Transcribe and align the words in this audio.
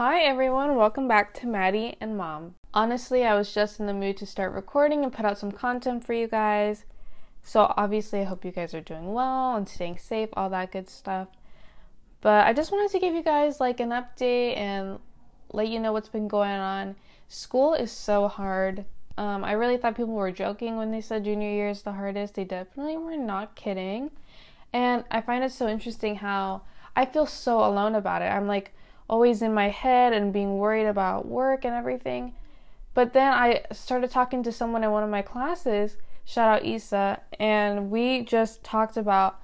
Hi 0.00 0.20
everyone, 0.22 0.76
welcome 0.76 1.08
back 1.08 1.34
to 1.34 1.46
Maddie 1.46 1.94
and 2.00 2.16
Mom. 2.16 2.54
Honestly, 2.72 3.22
I 3.26 3.34
was 3.34 3.52
just 3.52 3.78
in 3.78 3.84
the 3.84 3.92
mood 3.92 4.16
to 4.16 4.24
start 4.24 4.54
recording 4.54 5.04
and 5.04 5.12
put 5.12 5.26
out 5.26 5.36
some 5.36 5.52
content 5.52 6.06
for 6.06 6.14
you 6.14 6.26
guys. 6.26 6.86
So, 7.42 7.74
obviously, 7.76 8.20
I 8.20 8.24
hope 8.24 8.42
you 8.42 8.50
guys 8.50 8.72
are 8.72 8.80
doing 8.80 9.12
well 9.12 9.54
and 9.54 9.68
staying 9.68 9.98
safe, 9.98 10.30
all 10.32 10.48
that 10.48 10.72
good 10.72 10.88
stuff. 10.88 11.28
But 12.22 12.46
I 12.46 12.54
just 12.54 12.72
wanted 12.72 12.90
to 12.92 12.98
give 12.98 13.14
you 13.14 13.22
guys 13.22 13.60
like 13.60 13.78
an 13.78 13.90
update 13.90 14.56
and 14.56 15.00
let 15.52 15.68
you 15.68 15.78
know 15.78 15.92
what's 15.92 16.08
been 16.08 16.28
going 16.28 16.48
on. 16.48 16.96
School 17.28 17.74
is 17.74 17.92
so 17.92 18.26
hard. 18.26 18.86
Um, 19.18 19.44
I 19.44 19.52
really 19.52 19.76
thought 19.76 19.98
people 19.98 20.14
were 20.14 20.32
joking 20.32 20.78
when 20.78 20.92
they 20.92 21.02
said 21.02 21.24
junior 21.24 21.50
year 21.50 21.68
is 21.68 21.82
the 21.82 21.92
hardest. 21.92 22.36
They 22.36 22.44
definitely 22.44 22.96
were 22.96 23.18
not 23.18 23.54
kidding. 23.54 24.12
And 24.72 25.04
I 25.10 25.20
find 25.20 25.44
it 25.44 25.52
so 25.52 25.68
interesting 25.68 26.16
how 26.16 26.62
I 26.96 27.04
feel 27.04 27.26
so 27.26 27.62
alone 27.62 27.94
about 27.94 28.22
it. 28.22 28.32
I'm 28.32 28.46
like, 28.46 28.72
always 29.10 29.42
in 29.42 29.52
my 29.52 29.68
head 29.68 30.12
and 30.12 30.32
being 30.32 30.56
worried 30.56 30.86
about 30.86 31.26
work 31.26 31.64
and 31.64 31.74
everything. 31.74 32.32
But 32.94 33.12
then 33.12 33.32
I 33.32 33.64
started 33.72 34.10
talking 34.10 34.44
to 34.44 34.52
someone 34.52 34.84
in 34.84 34.92
one 34.92 35.02
of 35.02 35.10
my 35.10 35.20
classes, 35.20 35.96
shout 36.24 36.48
out 36.48 36.64
Isa, 36.64 37.20
and 37.38 37.90
we 37.90 38.22
just 38.22 38.62
talked 38.62 38.96
about 38.96 39.40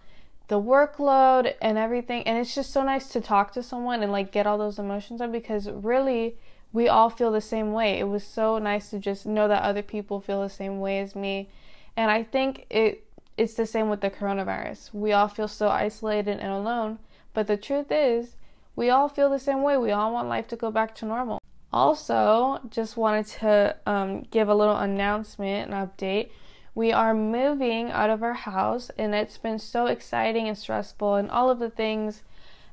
the 0.47 0.61
workload 0.61 1.55
and 1.61 1.77
everything. 1.77 2.23
And 2.23 2.39
it's 2.39 2.55
just 2.55 2.73
so 2.73 2.85
nice 2.85 3.09
to 3.09 3.21
talk 3.21 3.53
to 3.55 3.63
someone 3.63 4.05
and 4.05 4.13
like 4.13 4.31
get 4.31 4.47
all 4.47 4.57
those 4.57 4.79
emotions 4.79 5.21
out 5.21 5.33
because 5.33 5.69
really 5.69 6.37
we 6.73 6.87
all 6.87 7.11
feel 7.11 7.33
the 7.33 7.41
same 7.41 7.73
way. 7.73 7.99
It 7.99 8.09
was 8.09 8.25
so 8.25 8.59
nice 8.59 8.91
to 8.91 9.01
just 9.01 9.27
know 9.27 9.49
that 9.49 9.65
other 9.65 9.83
people 9.83 10.21
feel 10.21 10.43
the 10.43 10.49
same 10.49 10.79
way 10.79 11.01
as 11.01 11.17
me. 11.17 11.49
And 11.97 12.09
I 12.09 12.23
think 12.23 12.67
it 12.71 13.03
it's 13.37 13.55
the 13.55 13.67
same 13.67 13.91
with 13.91 14.01
the 14.01 14.11
coronavirus. 14.11 14.95
We 14.95 15.13
all 15.13 15.29
feel 15.29 15.49
so 15.49 15.69
isolated 15.69 16.39
and 16.39 16.53
alone. 16.53 17.01
But 17.35 17.49
the 17.49 17.57
truth 17.57 17.89
is, 17.91 18.37
we 18.77 18.91
all 18.91 19.09
feel 19.09 19.31
the 19.31 19.39
same 19.39 19.63
way. 19.63 19.77
We 19.79 19.91
all 19.91 20.13
want 20.13 20.29
life 20.29 20.47
to 20.49 20.57
go 20.57 20.71
back 20.71 20.95
to 20.97 21.07
normal. 21.07 21.41
Also, 21.73 22.61
just 22.71 22.97
wanted 22.97 23.27
to 23.27 23.77
um, 23.87 24.23
give 24.31 24.49
a 24.49 24.55
little 24.55 24.77
announcement 24.77 25.73
and 25.73 25.75
update. 25.75 26.29
We 26.75 26.93
are 26.93 27.15
moving 27.15 27.91
out 27.91 28.11
of 28.11 28.23
our 28.23 28.35
house, 28.35 28.91
and 28.99 29.15
it's 29.15 29.39
been 29.39 29.59
so 29.59 29.87
exciting 29.87 30.47
and 30.47 30.57
stressful, 30.57 31.15
and 31.15 31.31
all 31.31 31.51
of 31.51 31.59
the 31.59 31.71
things. 31.71 32.23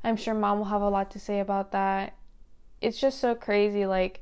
I'm 0.04 0.18
sure 0.18 0.34
mom 0.34 0.58
will 0.58 0.66
have 0.66 0.82
a 0.82 0.90
lot 0.90 1.10
to 1.12 1.20
say 1.20 1.40
about 1.40 1.72
that. 1.72 2.14
It's 2.82 3.00
just 3.00 3.20
so 3.20 3.34
crazy. 3.34 3.86
Like, 3.86 4.22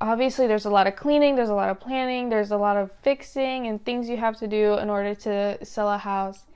obviously, 0.00 0.46
there's 0.46 0.64
a 0.64 0.70
lot 0.70 0.86
of 0.86 0.96
cleaning, 0.96 1.36
there's 1.36 1.50
a 1.50 1.54
lot 1.54 1.68
of 1.68 1.78
planning, 1.80 2.30
there's 2.30 2.50
a 2.50 2.56
lot 2.56 2.78
of 2.78 2.90
fixing, 3.02 3.66
and 3.66 3.84
things 3.84 4.08
you 4.08 4.16
have 4.16 4.38
to 4.38 4.48
do 4.48 4.78
in 4.78 4.88
order 4.88 5.14
to 5.14 5.62
sell 5.64 5.90
a 5.90 5.98
house. 5.98 6.46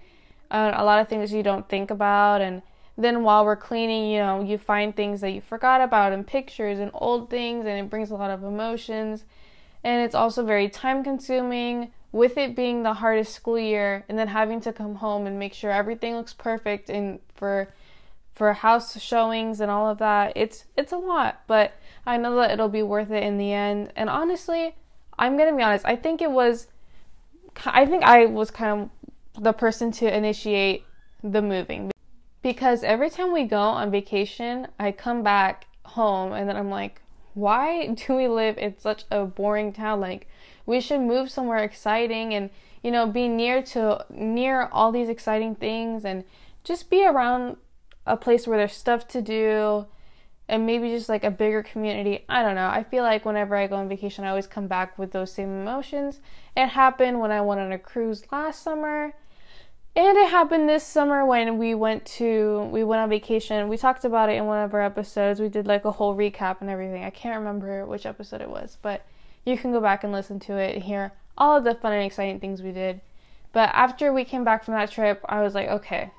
Uh, 0.50 0.72
a 0.74 0.84
lot 0.84 1.00
of 1.00 1.08
things 1.08 1.34
you 1.34 1.42
don't 1.42 1.68
think 1.68 1.90
about, 1.90 2.40
and 2.40 2.62
then 2.98 3.22
while 3.22 3.44
we're 3.44 3.56
cleaning, 3.56 4.10
you 4.10 4.18
know, 4.18 4.42
you 4.42 4.58
find 4.58 4.94
things 4.94 5.20
that 5.20 5.30
you 5.30 5.40
forgot 5.40 5.80
about 5.80 6.12
and 6.12 6.26
pictures 6.26 6.80
and 6.80 6.90
old 6.92 7.30
things, 7.30 7.64
and 7.64 7.78
it 7.78 7.88
brings 7.88 8.10
a 8.10 8.16
lot 8.16 8.32
of 8.32 8.42
emotions. 8.42 9.24
And 9.84 10.04
it's 10.04 10.16
also 10.16 10.44
very 10.44 10.68
time 10.68 11.04
consuming 11.04 11.92
with 12.10 12.36
it 12.36 12.56
being 12.56 12.82
the 12.82 12.94
hardest 12.94 13.34
school 13.34 13.58
year 13.58 14.04
and 14.08 14.18
then 14.18 14.26
having 14.26 14.60
to 14.62 14.72
come 14.72 14.96
home 14.96 15.28
and 15.28 15.38
make 15.38 15.54
sure 15.54 15.70
everything 15.70 16.16
looks 16.16 16.32
perfect 16.32 16.90
and 16.90 17.20
for 17.34 17.68
for 18.34 18.52
house 18.52 19.00
showings 19.00 19.60
and 19.60 19.70
all 19.70 19.88
of 19.88 19.98
that. 19.98 20.32
It's 20.34 20.64
it's 20.76 20.90
a 20.90 20.96
lot, 20.96 21.42
but 21.46 21.74
I 22.04 22.16
know 22.16 22.34
that 22.36 22.50
it'll 22.50 22.68
be 22.68 22.82
worth 22.82 23.12
it 23.12 23.22
in 23.22 23.38
the 23.38 23.52
end. 23.52 23.92
And 23.94 24.10
honestly, 24.10 24.74
I'm 25.16 25.36
going 25.36 25.48
to 25.48 25.56
be 25.56 25.62
honest, 25.62 25.84
I 25.86 25.94
think 25.94 26.20
it 26.20 26.32
was 26.32 26.66
I 27.64 27.86
think 27.86 28.02
I 28.02 28.26
was 28.26 28.50
kind 28.50 28.90
of 29.36 29.42
the 29.42 29.52
person 29.52 29.92
to 29.92 30.12
initiate 30.12 30.84
the 31.22 31.42
moving 31.42 31.92
because 32.48 32.82
every 32.82 33.10
time 33.10 33.30
we 33.30 33.44
go 33.44 33.60
on 33.60 33.90
vacation, 33.90 34.68
I 34.80 34.90
come 34.90 35.22
back 35.22 35.66
home 35.84 36.32
and 36.32 36.48
then 36.48 36.56
I'm 36.56 36.70
like, 36.70 37.02
why 37.34 37.86
do 37.88 38.14
we 38.14 38.26
live 38.26 38.56
in 38.56 38.78
such 38.78 39.04
a 39.10 39.26
boring 39.26 39.70
town? 39.70 40.00
Like, 40.00 40.26
we 40.64 40.80
should 40.80 41.02
move 41.02 41.30
somewhere 41.30 41.58
exciting 41.58 42.32
and, 42.32 42.48
you 42.82 42.90
know, 42.90 43.06
be 43.06 43.28
near 43.28 43.62
to 43.74 44.02
near 44.08 44.62
all 44.72 44.92
these 44.92 45.10
exciting 45.10 45.56
things 45.56 46.06
and 46.06 46.24
just 46.64 46.88
be 46.88 47.04
around 47.04 47.58
a 48.06 48.16
place 48.16 48.46
where 48.46 48.56
there's 48.56 48.72
stuff 48.72 49.06
to 49.08 49.20
do 49.20 49.84
and 50.48 50.64
maybe 50.64 50.88
just 50.88 51.10
like 51.10 51.24
a 51.24 51.30
bigger 51.30 51.62
community. 51.62 52.24
I 52.30 52.42
don't 52.42 52.54
know. 52.54 52.68
I 52.68 52.82
feel 52.82 53.02
like 53.02 53.26
whenever 53.26 53.56
I 53.56 53.66
go 53.66 53.76
on 53.76 53.90
vacation, 53.90 54.24
I 54.24 54.30
always 54.30 54.46
come 54.46 54.68
back 54.68 54.98
with 54.98 55.12
those 55.12 55.30
same 55.30 55.50
emotions. 55.50 56.20
It 56.56 56.68
happened 56.68 57.20
when 57.20 57.30
I 57.30 57.42
went 57.42 57.60
on 57.60 57.72
a 57.72 57.78
cruise 57.78 58.22
last 58.32 58.62
summer 58.62 59.12
and 59.96 60.16
it 60.16 60.30
happened 60.30 60.68
this 60.68 60.84
summer 60.84 61.26
when 61.26 61.58
we 61.58 61.74
went 61.74 62.04
to 62.06 62.68
we 62.72 62.84
went 62.84 63.00
on 63.00 63.08
vacation. 63.08 63.68
We 63.68 63.76
talked 63.76 64.04
about 64.04 64.28
it 64.28 64.36
in 64.36 64.46
one 64.46 64.62
of 64.62 64.72
our 64.74 64.82
episodes. 64.82 65.40
We 65.40 65.48
did 65.48 65.66
like 65.66 65.84
a 65.84 65.90
whole 65.90 66.14
recap 66.16 66.60
and 66.60 66.70
everything. 66.70 67.04
I 67.04 67.10
can't 67.10 67.38
remember 67.38 67.84
which 67.84 68.06
episode 68.06 68.40
it 68.40 68.50
was, 68.50 68.78
but 68.80 69.04
you 69.44 69.58
can 69.58 69.72
go 69.72 69.80
back 69.80 70.04
and 70.04 70.12
listen 70.12 70.38
to 70.40 70.56
it 70.56 70.74
and 70.74 70.84
hear 70.84 71.12
all 71.36 71.56
of 71.56 71.64
the 71.64 71.74
fun 71.74 71.92
and 71.92 72.04
exciting 72.04 72.38
things 72.40 72.62
we 72.62 72.72
did. 72.72 73.00
But 73.52 73.70
after 73.72 74.12
we 74.12 74.24
came 74.24 74.44
back 74.44 74.64
from 74.64 74.74
that 74.74 74.90
trip, 74.90 75.24
I 75.28 75.42
was 75.42 75.54
like, 75.54 75.68
okay, 75.68 76.10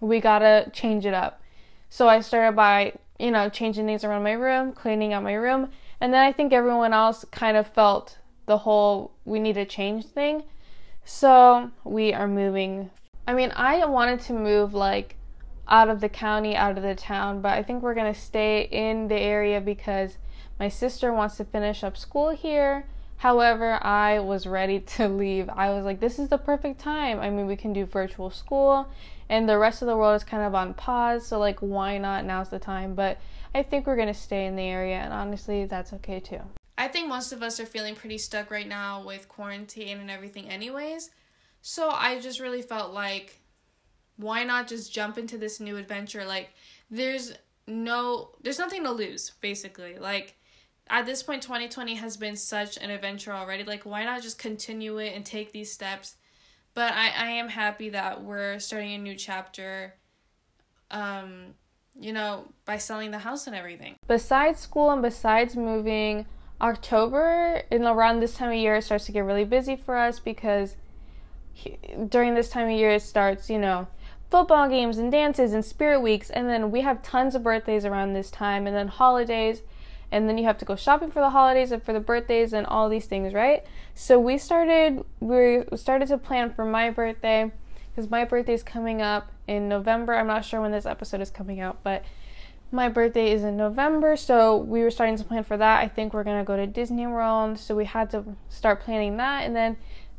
we 0.00 0.20
gotta 0.20 0.70
change 0.72 1.06
it 1.06 1.14
up. 1.14 1.40
So 1.88 2.08
I 2.08 2.20
started 2.20 2.54
by, 2.54 2.92
you 3.18 3.30
know, 3.30 3.48
changing 3.48 3.86
things 3.86 4.04
around 4.04 4.22
my 4.22 4.32
room, 4.32 4.72
cleaning 4.72 5.12
out 5.12 5.22
my 5.22 5.34
room, 5.34 5.70
and 6.00 6.12
then 6.12 6.22
I 6.22 6.32
think 6.32 6.52
everyone 6.52 6.92
else 6.92 7.24
kind 7.30 7.56
of 7.56 7.66
felt 7.66 8.18
the 8.46 8.58
whole 8.58 9.12
we 9.24 9.40
need 9.40 9.54
to 9.54 9.64
change 9.64 10.06
thing. 10.06 10.44
So 11.04 11.70
we 11.84 12.12
are 12.12 12.28
moving 12.28 12.90
I 13.26 13.34
mean, 13.34 13.52
I 13.56 13.84
wanted 13.86 14.20
to 14.22 14.32
move 14.32 14.72
like 14.72 15.16
out 15.68 15.88
of 15.88 16.00
the 16.00 16.08
county, 16.08 16.54
out 16.54 16.76
of 16.76 16.84
the 16.84 16.94
town, 16.94 17.40
but 17.40 17.52
I 17.52 17.62
think 17.62 17.82
we're 17.82 17.94
going 17.94 18.12
to 18.12 18.18
stay 18.18 18.68
in 18.70 19.08
the 19.08 19.16
area 19.16 19.60
because 19.60 20.18
my 20.60 20.68
sister 20.68 21.12
wants 21.12 21.36
to 21.38 21.44
finish 21.44 21.82
up 21.82 21.96
school 21.96 22.30
here. 22.30 22.86
However, 23.18 23.82
I 23.84 24.20
was 24.20 24.46
ready 24.46 24.80
to 24.96 25.08
leave. 25.08 25.48
I 25.48 25.70
was 25.70 25.84
like, 25.84 26.00
this 26.00 26.18
is 26.18 26.28
the 26.28 26.38
perfect 26.38 26.80
time. 26.80 27.18
I 27.20 27.30
mean, 27.30 27.46
we 27.46 27.56
can 27.56 27.72
do 27.72 27.84
virtual 27.84 28.30
school, 28.30 28.88
and 29.28 29.48
the 29.48 29.58
rest 29.58 29.82
of 29.82 29.88
the 29.88 29.96
world 29.96 30.14
is 30.16 30.24
kind 30.24 30.44
of 30.44 30.54
on 30.54 30.74
pause, 30.74 31.26
so 31.26 31.38
like, 31.38 31.58
why 31.60 31.98
not? 31.98 32.24
Now's 32.24 32.50
the 32.50 32.58
time. 32.58 32.94
But 32.94 33.18
I 33.54 33.62
think 33.62 33.86
we're 33.86 33.96
going 33.96 34.08
to 34.08 34.14
stay 34.14 34.46
in 34.46 34.54
the 34.54 34.62
area, 34.62 34.96
and 34.96 35.12
honestly, 35.12 35.64
that's 35.64 35.92
okay 35.94 36.20
too. 36.20 36.42
I 36.78 36.88
think 36.88 37.08
most 37.08 37.32
of 37.32 37.42
us 37.42 37.58
are 37.58 37.66
feeling 37.66 37.94
pretty 37.94 38.18
stuck 38.18 38.50
right 38.50 38.68
now 38.68 39.02
with 39.02 39.28
quarantine 39.28 39.98
and 39.98 40.10
everything, 40.10 40.48
anyways. 40.48 41.10
So 41.68 41.90
I 41.90 42.20
just 42.20 42.38
really 42.38 42.62
felt 42.62 42.94
like 42.94 43.40
why 44.14 44.44
not 44.44 44.68
just 44.68 44.92
jump 44.92 45.18
into 45.18 45.36
this 45.36 45.58
new 45.58 45.76
adventure? 45.76 46.24
Like 46.24 46.50
there's 46.92 47.32
no 47.66 48.30
there's 48.40 48.60
nothing 48.60 48.84
to 48.84 48.92
lose 48.92 49.32
basically. 49.40 49.98
Like 49.98 50.36
at 50.88 51.06
this 51.06 51.24
point 51.24 51.42
2020 51.42 51.96
has 51.96 52.16
been 52.16 52.36
such 52.36 52.76
an 52.76 52.90
adventure 52.90 53.32
already. 53.32 53.64
Like 53.64 53.82
why 53.82 54.04
not 54.04 54.22
just 54.22 54.38
continue 54.38 54.98
it 54.98 55.12
and 55.16 55.26
take 55.26 55.50
these 55.50 55.72
steps? 55.72 56.14
But 56.72 56.92
I 56.92 57.08
I 57.08 57.30
am 57.30 57.48
happy 57.48 57.88
that 57.88 58.22
we're 58.22 58.60
starting 58.60 58.94
a 58.94 58.98
new 58.98 59.16
chapter 59.16 59.94
um 60.92 61.54
you 61.98 62.12
know, 62.12 62.44
by 62.64 62.78
selling 62.78 63.10
the 63.10 63.18
house 63.18 63.48
and 63.48 63.56
everything. 63.56 63.96
Besides 64.06 64.60
school 64.60 64.92
and 64.92 65.02
besides 65.02 65.56
moving, 65.56 66.26
October 66.60 67.62
and 67.72 67.82
around 67.82 68.20
this 68.20 68.36
time 68.36 68.50
of 68.50 68.54
year 68.54 68.76
it 68.76 68.84
starts 68.84 69.06
to 69.06 69.12
get 69.12 69.24
really 69.24 69.44
busy 69.44 69.74
for 69.74 69.96
us 69.96 70.20
because 70.20 70.76
during 72.08 72.34
this 72.34 72.48
time 72.48 72.68
of 72.68 72.76
year 72.76 72.92
it 72.92 73.02
starts, 73.02 73.50
you 73.50 73.58
know, 73.58 73.88
football 74.30 74.68
games 74.68 74.98
and 74.98 75.12
dances 75.12 75.52
and 75.52 75.64
spirit 75.64 76.00
weeks 76.00 76.30
and 76.30 76.48
then 76.48 76.70
we 76.70 76.80
have 76.80 77.02
tons 77.02 77.34
of 77.34 77.42
birthdays 77.42 77.84
around 77.84 78.12
this 78.12 78.30
time 78.30 78.66
and 78.66 78.74
then 78.74 78.88
holidays 78.88 79.62
and 80.10 80.28
then 80.28 80.38
you 80.38 80.44
have 80.44 80.58
to 80.58 80.64
go 80.64 80.76
shopping 80.76 81.10
for 81.10 81.20
the 81.20 81.30
holidays 81.30 81.72
and 81.72 81.82
for 81.82 81.92
the 81.92 82.00
birthdays 82.00 82.52
and 82.52 82.66
all 82.66 82.88
these 82.88 83.06
things, 83.06 83.34
right? 83.34 83.64
So 83.94 84.18
we 84.18 84.38
started 84.38 85.04
we 85.20 85.64
started 85.76 86.08
to 86.08 86.18
plan 86.18 86.52
for 86.52 86.64
my 86.64 86.90
birthday 86.90 87.50
because 87.90 88.10
my 88.10 88.24
birthday 88.24 88.54
is 88.54 88.62
coming 88.62 89.02
up 89.02 89.30
in 89.46 89.68
November. 89.68 90.14
I'm 90.14 90.26
not 90.26 90.44
sure 90.44 90.60
when 90.60 90.72
this 90.72 90.86
episode 90.86 91.20
is 91.20 91.30
coming 91.30 91.60
out, 91.60 91.82
but 91.82 92.04
my 92.72 92.88
birthday 92.88 93.32
is 93.32 93.44
in 93.44 93.56
November, 93.56 94.16
so 94.16 94.56
we 94.56 94.82
were 94.82 94.90
starting 94.90 95.16
to 95.16 95.24
plan 95.24 95.44
for 95.44 95.56
that. 95.56 95.80
I 95.82 95.88
think 95.88 96.12
we're 96.12 96.24
gonna 96.24 96.44
go 96.44 96.56
to 96.56 96.66
Disney 96.66 97.06
World, 97.06 97.58
so 97.58 97.76
we 97.76 97.84
had 97.84 98.10
to 98.10 98.24
start 98.48 98.80
planning 98.80 99.16
that, 99.18 99.44
and 99.44 99.54
then 99.54 99.76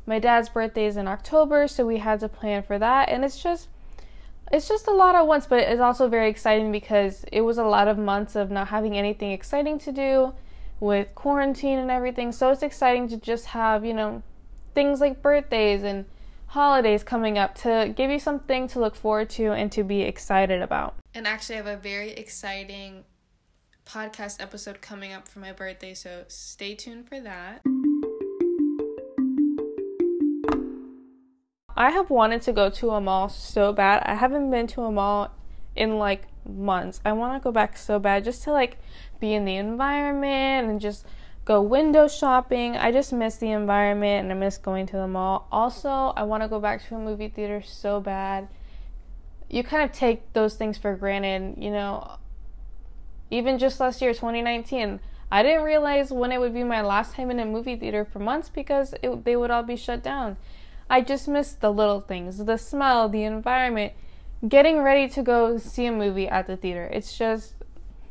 my 0.07 0.19
dad's 0.19 0.49
birthday 0.49 0.85
is 0.85 0.97
in 0.97 1.07
October, 1.07 1.67
so 1.67 1.85
we 1.85 1.97
had 1.97 2.21
to 2.21 2.29
plan 2.29 2.63
for 2.63 2.79
that. 2.79 3.09
And 3.09 3.23
it's 3.25 3.41
just 3.41 3.67
it's 4.51 4.67
just 4.67 4.87
a 4.87 4.91
lot 4.91 5.13
at 5.13 5.27
once, 5.27 5.45
but 5.45 5.59
it's 5.59 5.81
also 5.81 6.07
very 6.07 6.29
exciting 6.29 6.71
because 6.71 7.25
it 7.31 7.41
was 7.41 7.57
a 7.57 7.65
lot 7.65 7.89
of 7.89 7.97
months 7.97 8.35
of 8.35 8.49
not 8.49 8.69
having 8.69 8.97
anything 8.97 9.31
exciting 9.31 9.77
to 9.79 9.91
do 9.91 10.33
with 10.79 11.13
quarantine 11.15 11.79
and 11.79 11.91
everything. 11.91 12.31
So 12.31 12.49
it's 12.51 12.63
exciting 12.63 13.09
to 13.09 13.17
just 13.17 13.47
have, 13.47 13.83
you 13.83 13.93
know, 13.93 14.23
things 14.73 15.01
like 15.01 15.21
birthdays 15.21 15.83
and 15.83 16.05
holidays 16.47 17.03
coming 17.03 17.37
up 17.37 17.55
to 17.55 17.93
give 17.95 18.09
you 18.09 18.19
something 18.19 18.67
to 18.69 18.79
look 18.79 18.95
forward 18.95 19.29
to 19.31 19.51
and 19.51 19.69
to 19.73 19.83
be 19.83 20.03
excited 20.03 20.61
about. 20.61 20.95
And 21.13 21.27
actually, 21.27 21.55
I 21.55 21.57
have 21.57 21.67
a 21.67 21.75
very 21.75 22.11
exciting 22.11 23.03
podcast 23.85 24.41
episode 24.41 24.81
coming 24.81 25.11
up 25.11 25.27
for 25.27 25.39
my 25.39 25.51
birthday, 25.51 25.93
so 25.93 26.23
stay 26.27 26.73
tuned 26.75 27.09
for 27.09 27.19
that. 27.19 27.61
I 31.77 31.91
have 31.91 32.09
wanted 32.09 32.41
to 32.41 32.53
go 32.53 32.71
to 32.71 32.89
a 32.89 32.99
mall 32.99 33.29
so 33.29 33.71
bad. 33.71 34.01
I 34.03 34.15
haven't 34.15 34.49
been 34.49 34.65
to 34.67 34.81
a 34.81 34.91
mall 34.91 35.29
in 35.75 35.99
like 35.99 36.23
months. 36.43 36.99
I 37.05 37.11
want 37.11 37.39
to 37.39 37.43
go 37.43 37.51
back 37.51 37.77
so 37.77 37.99
bad 37.99 38.23
just 38.23 38.43
to 38.43 38.51
like 38.51 38.79
be 39.19 39.35
in 39.35 39.45
the 39.45 39.57
environment 39.57 40.67
and 40.67 40.81
just 40.81 41.05
go 41.45 41.61
window 41.61 42.07
shopping. 42.07 42.75
I 42.75 42.91
just 42.91 43.13
miss 43.13 43.37
the 43.37 43.51
environment 43.51 44.23
and 44.23 44.31
I 44.31 44.35
miss 44.35 44.57
going 44.57 44.87
to 44.87 44.97
the 44.97 45.07
mall. 45.07 45.47
Also, 45.51 45.89
I 46.17 46.23
want 46.23 46.41
to 46.41 46.49
go 46.49 46.59
back 46.59 46.83
to 46.87 46.95
a 46.95 46.99
movie 46.99 47.29
theater 47.29 47.61
so 47.61 47.99
bad. 47.99 48.47
You 49.47 49.63
kind 49.63 49.87
of 49.87 49.95
take 49.95 50.33
those 50.33 50.55
things 50.55 50.79
for 50.79 50.95
granted, 50.95 51.61
you 51.63 51.69
know. 51.69 52.17
Even 53.29 53.59
just 53.59 53.79
last 53.79 54.01
year, 54.01 54.13
2019, 54.13 54.99
I 55.31 55.43
didn't 55.43 55.63
realize 55.63 56.11
when 56.11 56.31
it 56.31 56.39
would 56.39 56.55
be 56.55 56.63
my 56.63 56.81
last 56.81 57.13
time 57.13 57.29
in 57.29 57.39
a 57.39 57.45
movie 57.45 57.75
theater 57.75 58.03
for 58.03 58.17
months 58.17 58.49
because 58.49 58.95
it, 59.03 59.25
they 59.25 59.35
would 59.35 59.51
all 59.51 59.63
be 59.63 59.75
shut 59.75 60.01
down. 60.01 60.37
I 60.89 61.01
just 61.01 61.27
miss 61.27 61.53
the 61.53 61.71
little 61.71 62.01
things, 62.01 62.37
the 62.43 62.57
smell, 62.57 63.09
the 63.09 63.23
environment, 63.23 63.93
getting 64.47 64.81
ready 64.81 65.07
to 65.09 65.21
go 65.21 65.57
see 65.57 65.85
a 65.85 65.91
movie 65.91 66.27
at 66.27 66.47
the 66.47 66.55
theater. 66.55 66.89
It's 66.91 67.17
just, 67.17 67.55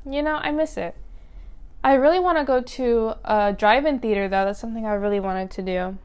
you 0.05 0.23
know, 0.23 0.35
I 0.35 0.51
miss 0.51 0.77
it. 0.77 0.95
I 1.83 1.95
really 1.95 2.19
want 2.19 2.39
to 2.39 2.45
go 2.45 2.61
to 2.61 3.15
a 3.25 3.53
drive-in 3.53 4.01
theater 4.01 4.29
though. 4.29 4.45
That's 4.45 4.59
something 4.59 4.85
I 4.85 4.95
really 4.95 5.21
wanted 5.21 5.51
to 5.53 5.63
do. 5.63 5.99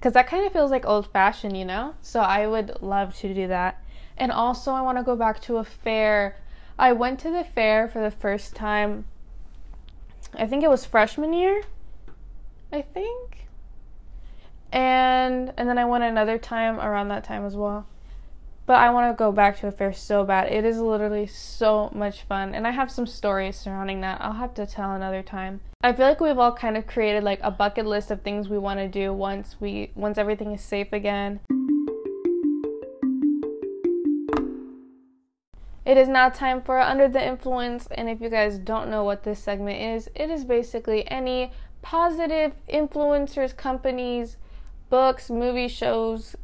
Cuz 0.00 0.12
that 0.14 0.26
kind 0.26 0.46
of 0.46 0.52
feels 0.52 0.70
like 0.70 0.86
old-fashioned, 0.86 1.56
you 1.56 1.64
know? 1.64 1.94
So 2.00 2.20
I 2.20 2.46
would 2.46 2.80
love 2.80 3.16
to 3.16 3.34
do 3.34 3.48
that. 3.48 3.82
And 4.16 4.32
also 4.32 4.72
I 4.72 4.82
want 4.82 4.98
to 4.98 5.04
go 5.04 5.16
back 5.16 5.40
to 5.42 5.58
a 5.58 5.64
fair. 5.64 6.36
I 6.78 6.92
went 6.92 7.18
to 7.20 7.30
the 7.30 7.44
fair 7.44 7.88
for 7.88 8.00
the 8.00 8.10
first 8.10 8.54
time 8.54 9.04
I 10.38 10.46
think 10.46 10.62
it 10.62 10.70
was 10.70 10.84
freshman 10.84 11.32
year. 11.32 11.62
I 12.72 12.82
think. 12.82 13.48
And 14.72 15.52
and 15.56 15.68
then 15.68 15.78
I 15.78 15.84
went 15.84 16.04
another 16.04 16.38
time 16.38 16.78
around 16.78 17.08
that 17.08 17.24
time 17.24 17.44
as 17.44 17.56
well. 17.56 17.86
But 18.66 18.76
I 18.76 18.90
want 18.90 19.12
to 19.12 19.18
go 19.18 19.32
back 19.32 19.58
to 19.60 19.66
a 19.66 19.72
fair 19.72 19.92
so 19.92 20.22
bad. 20.24 20.52
It 20.52 20.64
is 20.64 20.78
literally 20.78 21.26
so 21.26 21.90
much 21.92 22.22
fun. 22.22 22.54
And 22.54 22.66
I 22.66 22.70
have 22.70 22.90
some 22.90 23.06
stories 23.06 23.56
surrounding 23.56 24.00
that. 24.02 24.20
I'll 24.20 24.34
have 24.34 24.54
to 24.54 24.66
tell 24.66 24.92
another 24.92 25.22
time. 25.22 25.60
I 25.82 25.92
feel 25.92 26.06
like 26.06 26.20
we've 26.20 26.38
all 26.38 26.52
kind 26.52 26.76
of 26.76 26.86
created 26.86 27.24
like 27.24 27.40
a 27.42 27.50
bucket 27.50 27.86
list 27.86 28.10
of 28.12 28.22
things 28.22 28.48
we 28.48 28.58
want 28.58 28.78
to 28.78 28.86
do 28.86 29.12
once 29.12 29.56
we 29.58 29.90
once 29.94 30.18
everything 30.18 30.52
is 30.52 30.60
safe 30.60 30.92
again. 30.92 31.40
It 35.84 35.96
is 35.96 36.06
now 36.06 36.28
time 36.28 36.62
for 36.62 36.78
Under 36.78 37.08
the 37.08 37.26
Influence, 37.26 37.88
and 37.90 38.08
if 38.08 38.20
you 38.20 38.28
guys 38.28 38.58
don't 38.58 38.90
know 38.90 39.02
what 39.02 39.24
this 39.24 39.40
segment 39.40 39.80
is, 39.80 40.08
it 40.14 40.30
is 40.30 40.44
basically 40.44 41.08
any 41.10 41.50
positive 41.82 42.52
influencers, 42.72 43.56
companies, 43.56 44.36
books, 44.90 45.30
movie 45.30 45.68
shows, 45.68 46.36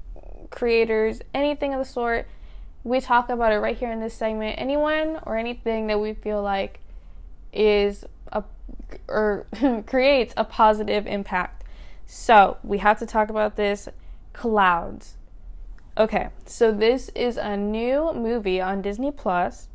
creators, 0.51 1.21
anything 1.35 1.75
of 1.75 1.81
the 1.81 1.85
sort. 1.85 2.27
We 2.85 3.01
talk 3.01 3.29
about 3.29 3.53
it 3.53 3.57
right 3.59 3.77
here 3.77 3.91
in 3.91 4.01
this 4.01 4.15
segment. 4.15 4.59
Anyone 4.59 5.21
or 5.25 5.37
anything 5.37 5.89
that 5.89 6.01
we 6.01 6.15
feel 6.15 6.41
like 6.43 6.81
is 7.53 8.05
a 8.33 8.45
or 9.09 9.47
creates 9.87 10.33
a 10.37 10.45
positive 10.45 11.07
impact. 11.07 11.65
So, 12.07 12.57
we 12.63 12.79
have 12.79 12.99
to 13.01 13.07
talk 13.07 13.29
about 13.31 13.57
this 13.57 13.89
clouds. 14.33 15.17
Okay, 15.99 16.29
so 16.45 16.73
this 16.73 17.09
is 17.15 17.37
a 17.37 17.57
new 17.57 18.13
movie 18.15 18.61
on 18.61 18.83
Disney 18.83 19.11
Plus. 19.11 19.69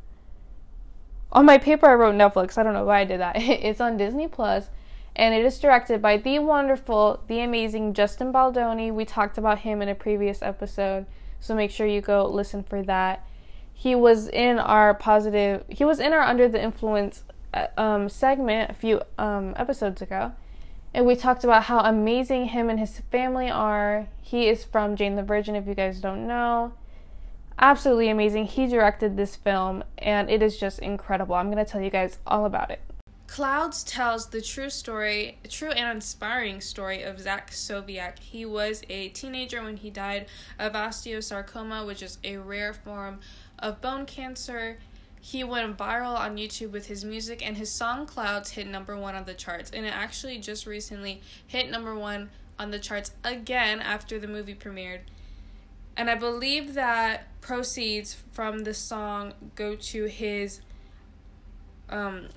On 1.32 1.44
my 1.44 1.58
paper 1.58 1.86
I 1.86 1.94
wrote 1.94 2.14
Netflix. 2.14 2.56
I 2.56 2.62
don't 2.62 2.74
know 2.74 2.84
why 2.84 3.00
I 3.00 3.04
did 3.04 3.20
that. 3.20 3.36
it's 3.36 3.80
on 3.80 3.96
Disney 3.96 4.28
Plus 4.28 4.70
and 5.14 5.34
it 5.34 5.44
is 5.44 5.58
directed 5.58 6.00
by 6.00 6.16
the 6.16 6.38
wonderful, 6.38 7.22
the 7.26 7.40
amazing 7.40 7.94
Justin 7.94 8.32
Baldoni. 8.32 8.90
We 8.90 9.04
talked 9.04 9.38
about 9.38 9.60
him 9.60 9.82
in 9.82 9.88
a 9.88 9.94
previous 9.94 10.42
episode, 10.42 11.06
so 11.40 11.54
make 11.54 11.70
sure 11.70 11.86
you 11.86 12.00
go 12.00 12.26
listen 12.26 12.62
for 12.62 12.82
that. 12.82 13.26
He 13.74 13.94
was 13.94 14.28
in 14.28 14.58
our 14.58 14.94
positive, 14.94 15.64
he 15.68 15.84
was 15.84 16.00
in 16.00 16.12
our 16.12 16.22
Under 16.22 16.48
the 16.48 16.62
Influence 16.62 17.24
uh, 17.52 17.66
um, 17.76 18.08
segment 18.08 18.70
a 18.70 18.74
few 18.74 19.02
um, 19.18 19.54
episodes 19.56 20.00
ago, 20.00 20.32
and 20.94 21.04
we 21.04 21.16
talked 21.16 21.44
about 21.44 21.64
how 21.64 21.80
amazing 21.80 22.46
him 22.46 22.70
and 22.70 22.78
his 22.78 23.00
family 23.10 23.50
are. 23.50 24.08
He 24.20 24.48
is 24.48 24.64
from 24.64 24.96
Jane 24.96 25.16
the 25.16 25.22
Virgin, 25.22 25.56
if 25.56 25.66
you 25.66 25.74
guys 25.74 26.00
don't 26.00 26.26
know. 26.26 26.72
Absolutely 27.58 28.08
amazing. 28.08 28.46
He 28.46 28.66
directed 28.66 29.16
this 29.16 29.36
film, 29.36 29.84
and 29.98 30.30
it 30.30 30.42
is 30.42 30.58
just 30.58 30.78
incredible. 30.78 31.34
I'm 31.34 31.50
going 31.50 31.64
to 31.64 31.70
tell 31.70 31.82
you 31.82 31.90
guys 31.90 32.18
all 32.26 32.46
about 32.46 32.70
it. 32.70 32.80
Clouds 33.32 33.82
tells 33.82 34.26
the 34.26 34.42
true 34.42 34.68
story, 34.68 35.38
true 35.48 35.70
and 35.70 35.96
inspiring 35.96 36.60
story 36.60 37.02
of 37.02 37.18
Zach 37.18 37.50
Sobiech. 37.50 38.18
He 38.18 38.44
was 38.44 38.82
a 38.90 39.08
teenager 39.08 39.62
when 39.62 39.78
he 39.78 39.88
died 39.88 40.26
of 40.58 40.74
osteosarcoma, 40.74 41.86
which 41.86 42.02
is 42.02 42.18
a 42.22 42.36
rare 42.36 42.74
form 42.74 43.20
of 43.58 43.80
bone 43.80 44.04
cancer. 44.04 44.80
He 45.18 45.44
went 45.44 45.78
viral 45.78 46.14
on 46.14 46.36
YouTube 46.36 46.72
with 46.72 46.88
his 46.88 47.06
music, 47.06 47.40
and 47.42 47.56
his 47.56 47.70
song 47.70 48.04
Clouds 48.04 48.50
hit 48.50 48.66
number 48.66 48.98
one 48.98 49.14
on 49.14 49.24
the 49.24 49.32
charts. 49.32 49.70
And 49.70 49.86
it 49.86 49.94
actually 49.96 50.36
just 50.36 50.66
recently 50.66 51.22
hit 51.46 51.70
number 51.70 51.94
one 51.94 52.28
on 52.58 52.70
the 52.70 52.78
charts 52.78 53.12
again 53.24 53.80
after 53.80 54.18
the 54.18 54.28
movie 54.28 54.54
premiered. 54.54 55.00
And 55.96 56.10
I 56.10 56.16
believe 56.16 56.74
that 56.74 57.28
proceeds 57.40 58.12
from 58.12 58.64
the 58.64 58.74
song 58.74 59.32
go 59.54 59.74
to 59.74 60.04
his 60.04 60.60
um, 61.88 62.28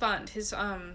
fund, 0.00 0.30
his 0.30 0.52
um 0.52 0.94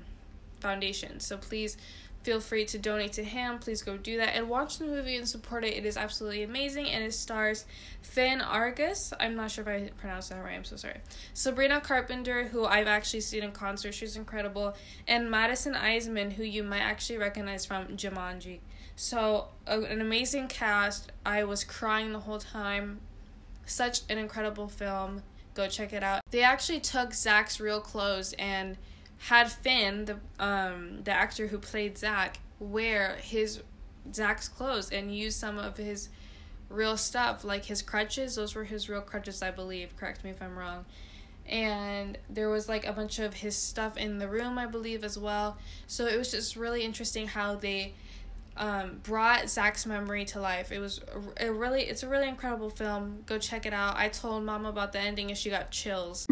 foundation. 0.60 1.20
So 1.20 1.38
please 1.38 1.78
feel 2.26 2.40
free 2.40 2.66
to 2.66 2.80
donate 2.80 3.14
to 3.14 3.24
him. 3.24 3.60
Please 3.60 3.84
go 3.84 3.98
do 3.98 4.18
that 4.18 4.36
and 4.36 4.50
watch 4.50 4.80
the 4.80 4.86
movie 4.86 5.16
and 5.16 5.30
support 5.30 5.64
it. 5.64 5.76
It 5.76 5.86
is 5.86 5.96
absolutely 5.96 6.42
amazing 6.42 6.90
and 6.90 7.04
it 7.04 7.14
stars 7.14 7.66
Fin 8.02 8.42
Argus. 8.42 9.14
I'm 9.20 9.36
not 9.36 9.52
sure 9.52 9.62
if 9.62 9.68
I 9.68 9.90
pronounced 9.96 10.32
that 10.32 10.44
right. 10.44 10.56
I'm 10.56 10.64
so 10.64 10.76
sorry. 10.76 11.02
Sabrina 11.36 11.80
Carpenter, 11.82 12.46
who 12.46 12.66
I've 12.66 12.88
actually 12.88 13.22
seen 13.22 13.44
in 13.44 13.52
concert, 13.52 13.94
she's 13.94 14.18
incredible, 14.18 14.76
and 15.08 15.30
Madison 15.30 15.76
Iseman, 15.76 16.34
who 16.34 16.44
you 16.44 16.64
might 16.64 16.82
actually 16.82 17.20
recognize 17.20 17.64
from 17.64 17.86
Jumanji. 17.90 18.60
So 18.96 19.50
an 19.68 20.02
amazing 20.02 20.48
cast. 20.48 21.12
I 21.24 21.44
was 21.44 21.64
crying 21.64 22.12
the 22.12 22.20
whole 22.22 22.40
time. 22.40 23.02
Such 23.68 24.02
an 24.10 24.18
incredible 24.18 24.68
film. 24.68 25.22
Go 25.54 25.68
check 25.68 25.94
it 25.94 26.02
out. 26.02 26.22
They 26.32 26.42
actually 26.42 26.80
took 26.80 27.14
Zach's 27.14 27.60
real 27.60 27.82
clothes 27.82 28.34
and 28.40 28.78
had 29.18 29.52
Fin, 29.52 30.06
the 30.06 30.18
um 30.40 31.04
the 31.04 31.12
actor 31.12 31.48
who 31.48 31.58
played 31.58 31.98
Zach, 31.98 32.40
wear 32.60 33.18
his 33.22 33.62
Zach's 34.14 34.48
clothes 34.48 34.92
and 34.92 35.16
use 35.16 35.36
some 35.36 35.58
of 35.58 35.78
his 35.78 36.10
real 36.70 36.98
stuff, 36.98 37.44
like 37.44 37.66
his 37.66 37.82
crutches. 37.82 38.36
Those 38.36 38.56
were 38.56 38.64
his 38.64 38.90
real 38.90 39.02
crutches, 39.02 39.42
I 39.42 39.52
believe. 39.52 39.96
Correct 39.98 40.24
me 40.24 40.30
if 40.32 40.42
I'm 40.42 40.58
wrong. 40.58 40.86
And 41.48 42.18
there 42.30 42.50
was 42.50 42.68
like 42.68 42.86
a 42.86 42.94
bunch 42.94 43.20
of 43.20 43.36
his 43.36 43.56
stuff 43.56 43.98
in 43.98 44.18
the 44.18 44.28
room, 44.28 44.58
I 44.58 44.66
believe, 44.66 45.04
as 45.04 45.18
well. 45.18 45.58
So 45.86 46.08
it 46.08 46.18
was 46.18 46.32
just 46.32 46.56
really 46.56 46.82
interesting 46.82 47.28
how 47.28 47.56
they 47.56 47.94
um, 48.58 49.00
brought 49.04 49.48
Zach's 49.50 49.86
memory 49.86 50.26
to 50.26 50.40
life. 50.40 50.72
It 50.72 50.80
was 50.80 51.02
a, 51.38 51.52
really, 51.52 51.84
it's 51.84 52.02
a 52.02 52.08
really 52.08 52.28
incredible 52.28 52.72
film. 52.72 53.24
Go 53.28 53.38
check 53.38 53.68
it 53.68 53.74
out. 53.74 53.96
I 53.96 54.10
told 54.10 54.44
mom 54.44 54.66
about 54.66 54.92
the 54.92 55.00
ending 55.00 55.30
and 55.30 55.38
she 55.38 55.52
got 55.52 55.70
chills. 55.70 56.26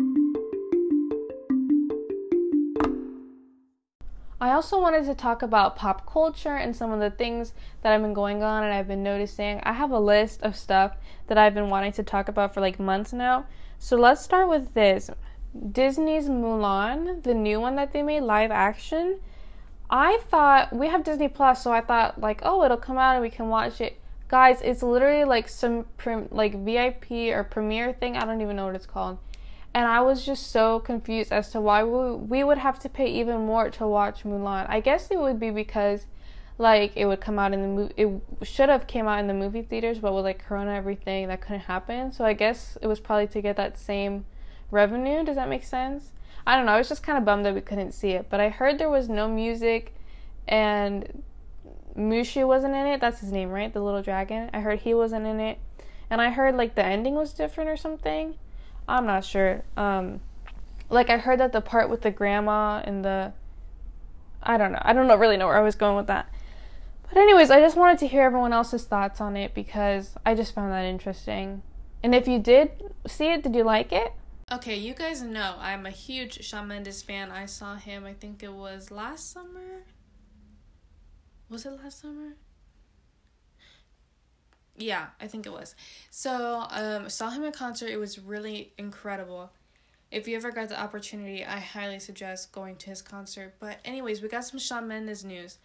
I 4.43 4.51
also 4.51 4.77
wanted 4.77 5.05
to 5.05 5.15
talk 5.15 5.41
about 5.41 5.77
pop 5.77 6.05
culture 6.05 6.57
and 6.57 6.75
some 6.75 6.91
of 6.91 6.99
the 6.99 7.09
things 7.09 7.53
that 7.81 7.93
I've 7.93 8.01
been 8.01 8.11
going 8.13 8.43
on 8.43 8.65
and 8.65 8.73
I've 8.73 8.89
been 8.89 9.01
noticing. 9.01 9.61
I 9.63 9.71
have 9.71 9.89
a 9.89 9.99
list 10.01 10.41
of 10.43 10.57
stuff 10.57 10.97
that 11.27 11.37
I've 11.37 11.53
been 11.53 11.69
wanting 11.69 11.93
to 11.93 12.03
talk 12.03 12.27
about 12.27 12.53
for 12.53 12.59
like 12.59 12.77
months 12.77 13.13
now. 13.13 13.45
So 13.79 13.95
let's 13.95 14.21
start 14.21 14.49
with 14.49 14.73
this 14.73 15.09
Disney's 15.71 16.27
Mulan, 16.27 17.23
the 17.23 17.33
new 17.33 17.61
one 17.61 17.77
that 17.77 17.93
they 17.93 18.01
made 18.01 18.19
live 18.19 18.51
action. 18.51 19.21
I 19.89 20.19
thought 20.29 20.73
we 20.73 20.87
have 20.87 21.05
Disney 21.05 21.29
Plus, 21.29 21.63
so 21.63 21.71
I 21.71 21.79
thought 21.79 22.19
like, 22.19 22.41
oh, 22.43 22.65
it'll 22.65 22.75
come 22.75 22.97
out 22.97 23.13
and 23.13 23.23
we 23.23 23.29
can 23.29 23.47
watch 23.47 23.79
it. 23.79 23.97
Guys, 24.27 24.59
it's 24.61 24.83
literally 24.83 25.23
like 25.23 25.47
some 25.47 25.85
prim- 25.95 26.27
like 26.31 26.65
VIP 26.65 27.33
or 27.33 27.45
premiere 27.45 27.93
thing. 27.93 28.17
I 28.17 28.25
don't 28.25 28.41
even 28.41 28.57
know 28.57 28.65
what 28.65 28.75
it's 28.75 28.85
called 28.85 29.19
and 29.73 29.87
I 29.87 30.01
was 30.01 30.25
just 30.25 30.51
so 30.51 30.79
confused 30.79 31.31
as 31.31 31.49
to 31.51 31.61
why 31.61 31.83
we, 31.83 32.43
would 32.43 32.59
have 32.59 32.77
to 32.79 32.89
pay 32.89 33.07
even 33.07 33.45
more 33.45 33.71
to 33.71 33.87
watch 33.87 34.23
Mulan. 34.23 34.69
I 34.69 34.79
guess 34.79 35.09
it 35.09 35.19
would 35.19 35.39
be 35.39 35.49
because 35.49 36.05
like 36.59 36.93
it 36.95 37.07
would 37.07 37.19
come 37.19 37.39
out 37.39 37.51
in 37.51 37.63
the 37.63 37.67
movie 37.67 37.93
it 37.97 38.21
should 38.43 38.69
have 38.69 38.85
came 38.85 39.07
out 39.07 39.19
in 39.19 39.25
the 39.25 39.33
movie 39.33 39.63
theaters 39.63 39.97
but 39.97 40.13
with 40.13 40.23
like 40.23 40.37
corona 40.37 40.71
everything 40.75 41.27
that 41.27 41.41
couldn't 41.41 41.61
happen. 41.61 42.11
So 42.11 42.23
i 42.23 42.33
guess 42.33 42.77
it 42.79 42.85
was 42.85 42.99
probably 42.99 43.27
to 43.27 43.41
get 43.41 43.55
that 43.57 43.77
same 43.77 44.25
revenue. 44.69 45.23
Does 45.23 45.35
that 45.35 45.49
make 45.49 45.63
sense? 45.63 46.11
I 46.45 46.55
don't 46.55 46.65
know. 46.65 46.73
I 46.73 46.77
was 46.77 46.89
just 46.89 47.01
kind 47.01 47.17
of 47.17 47.25
bummed 47.25 47.45
that 47.45 47.55
we 47.55 47.61
couldn't 47.61 47.93
see 47.93 48.11
it. 48.11 48.27
But 48.29 48.39
i 48.39 48.49
heard 48.49 48.77
there 48.77 48.89
was 48.89 49.09
no 49.09 49.27
music 49.27 49.95
and 50.47 51.23
Mushu 51.97 52.47
wasn't 52.47 52.75
in 52.75 52.85
it. 52.87 53.01
That's 53.01 53.21
his 53.21 53.31
name 53.31 53.49
right? 53.49 53.73
The 53.73 53.81
little 53.81 54.01
dragon. 54.03 54.51
I 54.53 54.59
heard 54.59 54.79
he 54.81 54.93
wasn't 54.93 55.25
in 55.25 55.39
it. 55.39 55.57
And 56.11 56.21
i 56.21 56.29
heard 56.29 56.55
like 56.55 56.75
the 56.75 56.85
ending 56.85 57.15
was 57.15 57.33
different 57.33 57.71
or 57.71 57.77
something 57.77 58.35
I'm 58.87 59.05
not 59.05 59.25
sure. 59.25 59.63
Um, 59.77 60.19
like 60.89 61.09
I 61.09 61.17
heard 61.17 61.39
that 61.39 61.51
the 61.51 61.61
part 61.61 61.89
with 61.89 62.01
the 62.01 62.11
grandma 62.11 62.81
and 62.83 63.03
the 63.03 63.33
I 64.41 64.57
don't 64.57 64.71
know. 64.71 64.81
I 64.81 64.93
don't 64.93 65.07
know, 65.07 65.15
really 65.15 65.37
know 65.37 65.47
where 65.47 65.57
I 65.57 65.61
was 65.61 65.75
going 65.75 65.95
with 65.95 66.07
that. 66.07 66.29
But 67.07 67.17
anyways, 67.17 67.49
I 67.49 67.59
just 67.59 67.77
wanted 67.77 67.99
to 67.99 68.07
hear 68.07 68.23
everyone 68.23 68.53
else's 68.53 68.83
thoughts 68.83 69.21
on 69.21 69.37
it 69.37 69.53
because 69.53 70.15
I 70.25 70.35
just 70.35 70.53
found 70.53 70.71
that 70.71 70.83
interesting. 70.83 71.61
And 72.01 72.13
if 72.13 72.27
you 72.27 72.39
did 72.39 72.71
see 73.07 73.27
it? 73.27 73.43
Did 73.43 73.55
you 73.55 73.63
like 73.63 73.91
it? 73.91 74.13
Okay, 74.51 74.75
you 74.75 74.93
guys 74.93 75.21
know 75.21 75.55
I'm 75.59 75.85
a 75.85 75.91
huge 75.91 76.43
Shawn 76.43 76.67
Mendes 76.67 77.01
fan. 77.01 77.31
I 77.31 77.45
saw 77.45 77.75
him, 77.75 78.05
I 78.05 78.13
think 78.13 78.43
it 78.43 78.53
was 78.53 78.91
last 78.91 79.31
summer. 79.31 79.85
Was 81.49 81.65
it 81.65 81.71
last 81.71 82.01
summer? 82.01 82.33
Yeah, 84.75 85.07
I 85.21 85.27
think 85.27 85.45
it 85.45 85.51
was. 85.51 85.75
So, 86.09 86.65
um, 86.69 87.09
saw 87.09 87.29
him 87.29 87.43
in 87.43 87.51
concert. 87.51 87.89
It 87.89 87.99
was 87.99 88.17
really 88.17 88.73
incredible. 88.77 89.51
If 90.11 90.27
you 90.27 90.35
ever 90.35 90.51
got 90.51 90.69
the 90.69 90.79
opportunity, 90.79 91.45
I 91.45 91.59
highly 91.59 91.99
suggest 91.99 92.51
going 92.51 92.75
to 92.77 92.89
his 92.89 93.01
concert. 93.01 93.55
But, 93.59 93.79
anyways, 93.85 94.21
we 94.21 94.29
got 94.29 94.45
some 94.45 94.59
Shawn 94.59 94.87
Mendes 94.87 95.23
news. 95.23 95.57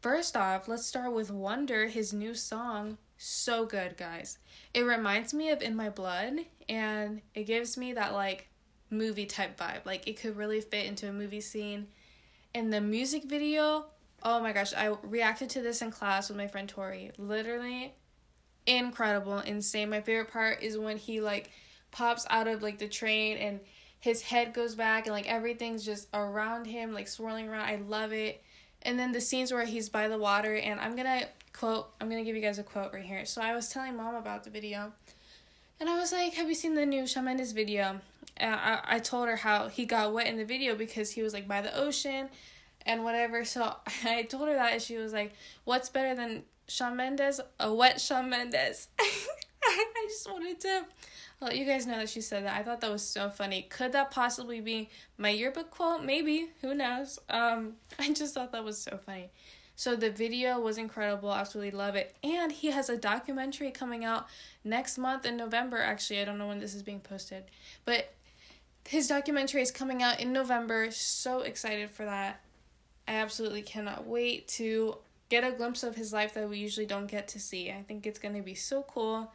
First 0.00 0.36
off, 0.36 0.68
let's 0.68 0.86
start 0.86 1.12
with 1.12 1.30
Wonder, 1.30 1.88
his 1.88 2.12
new 2.12 2.34
song. 2.34 2.98
So 3.18 3.66
good, 3.66 3.96
guys. 3.96 4.38
It 4.72 4.82
reminds 4.82 5.34
me 5.34 5.50
of 5.50 5.62
In 5.62 5.74
My 5.74 5.88
Blood, 5.88 6.40
and 6.68 7.22
it 7.34 7.44
gives 7.44 7.76
me 7.76 7.92
that 7.94 8.12
like 8.12 8.48
movie 8.90 9.26
type 9.26 9.58
vibe. 9.58 9.84
Like, 9.84 10.06
it 10.06 10.20
could 10.20 10.36
really 10.36 10.60
fit 10.60 10.86
into 10.86 11.08
a 11.08 11.12
movie 11.12 11.40
scene. 11.40 11.88
And 12.54 12.72
the 12.72 12.80
music 12.80 13.24
video, 13.24 13.86
oh 14.22 14.40
my 14.40 14.52
gosh, 14.52 14.72
I 14.74 14.94
reacted 15.02 15.50
to 15.50 15.60
this 15.60 15.82
in 15.82 15.90
class 15.90 16.28
with 16.28 16.38
my 16.38 16.46
friend 16.46 16.68
Tori. 16.68 17.10
Literally 17.18 17.94
incredible, 18.66 19.38
insane. 19.38 19.90
My 19.90 20.00
favorite 20.00 20.32
part 20.32 20.62
is 20.62 20.76
when 20.78 20.96
he 20.96 21.20
like 21.20 21.50
pops 21.90 22.26
out 22.28 22.48
of 22.48 22.62
like 22.62 22.78
the 22.78 22.88
train 22.88 23.36
and 23.38 23.60
his 24.00 24.22
head 24.22 24.52
goes 24.52 24.74
back 24.74 25.06
and 25.06 25.14
like 25.14 25.28
everything's 25.28 25.84
just 25.84 26.08
around 26.12 26.66
him 26.66 26.92
like 26.92 27.08
swirling 27.08 27.48
around. 27.48 27.68
I 27.68 27.76
love 27.76 28.12
it. 28.12 28.42
And 28.82 28.98
then 28.98 29.12
the 29.12 29.20
scenes 29.20 29.52
where 29.52 29.64
he's 29.64 29.88
by 29.88 30.08
the 30.08 30.18
water 30.18 30.54
and 30.54 30.78
I'm 30.80 30.96
to 30.96 31.28
quote 31.52 31.88
I'm 32.00 32.10
to 32.10 32.22
give 32.22 32.36
you 32.36 32.42
guys 32.42 32.58
a 32.58 32.62
quote 32.62 32.92
right 32.92 33.04
here. 33.04 33.24
So 33.24 33.40
I 33.40 33.54
was 33.54 33.68
telling 33.68 33.96
mom 33.96 34.14
about 34.14 34.44
the 34.44 34.50
video. 34.50 34.92
And 35.78 35.90
I 35.90 35.98
was 35.98 36.12
like, 36.12 36.34
"Have 36.34 36.48
you 36.48 36.54
seen 36.54 36.74
the 36.74 36.86
new 36.86 37.06
Shawn 37.06 37.24
Mendes 37.24 37.52
video?" 37.52 38.00
And 38.36 38.54
I 38.54 38.80
I 38.84 38.98
told 38.98 39.28
her 39.28 39.36
how 39.36 39.68
he 39.68 39.84
got 39.84 40.12
wet 40.12 40.26
in 40.26 40.36
the 40.36 40.44
video 40.44 40.74
because 40.74 41.10
he 41.10 41.22
was 41.22 41.34
like 41.34 41.46
by 41.46 41.60
the 41.60 41.76
ocean 41.76 42.28
and 42.86 43.04
whatever. 43.04 43.44
So 43.44 43.74
I 44.04 44.22
told 44.22 44.48
her 44.48 44.54
that 44.54 44.72
and 44.72 44.82
she 44.82 44.96
was 44.96 45.12
like, 45.12 45.32
"What's 45.64 45.88
better 45.88 46.14
than 46.14 46.44
Shawn 46.68 46.96
Mendes, 46.96 47.40
a 47.60 47.72
wet 47.72 48.00
Shawn 48.00 48.28
Mendes. 48.28 48.88
I 48.98 50.06
just 50.08 50.30
wanted 50.30 50.60
to 50.60 50.84
let 51.40 51.56
you 51.56 51.64
guys 51.64 51.86
know 51.86 51.98
that 51.98 52.08
she 52.08 52.20
said 52.20 52.44
that. 52.44 52.58
I 52.58 52.62
thought 52.62 52.80
that 52.80 52.90
was 52.90 53.02
so 53.02 53.28
funny. 53.28 53.62
Could 53.62 53.92
that 53.92 54.10
possibly 54.10 54.60
be 54.60 54.88
my 55.18 55.30
yearbook 55.30 55.70
quote? 55.70 56.04
Maybe. 56.04 56.50
Who 56.62 56.74
knows? 56.74 57.18
Um, 57.28 57.74
I 57.98 58.12
just 58.12 58.34
thought 58.34 58.52
that 58.52 58.64
was 58.64 58.78
so 58.78 58.98
funny. 58.98 59.30
So 59.78 59.94
the 59.94 60.10
video 60.10 60.58
was 60.58 60.78
incredible. 60.78 61.32
Absolutely 61.32 61.76
love 61.76 61.96
it. 61.96 62.16
And 62.24 62.50
he 62.50 62.70
has 62.70 62.88
a 62.88 62.96
documentary 62.96 63.70
coming 63.70 64.04
out 64.04 64.26
next 64.64 64.96
month 64.96 65.26
in 65.26 65.36
November. 65.36 65.76
Actually, 65.76 66.20
I 66.20 66.24
don't 66.24 66.38
know 66.38 66.48
when 66.48 66.60
this 66.60 66.74
is 66.74 66.82
being 66.82 67.00
posted, 67.00 67.44
but 67.84 68.14
his 68.88 69.06
documentary 69.06 69.60
is 69.60 69.70
coming 69.70 70.02
out 70.02 70.18
in 70.18 70.32
November. 70.32 70.90
So 70.90 71.40
excited 71.40 71.90
for 71.90 72.06
that. 72.06 72.40
I 73.06 73.16
absolutely 73.16 73.62
cannot 73.62 74.06
wait 74.06 74.48
to 74.48 74.96
get 75.28 75.44
a 75.44 75.50
glimpse 75.50 75.82
of 75.82 75.96
his 75.96 76.12
life 76.12 76.34
that 76.34 76.48
we 76.48 76.58
usually 76.58 76.86
don't 76.86 77.06
get 77.06 77.28
to 77.28 77.40
see. 77.40 77.70
I 77.70 77.82
think 77.82 78.06
it's 78.06 78.18
going 78.18 78.34
to 78.34 78.42
be 78.42 78.54
so 78.54 78.82
cool. 78.82 79.32